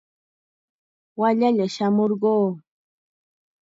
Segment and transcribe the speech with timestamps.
[1.19, 2.33] Wallalla shamurquu.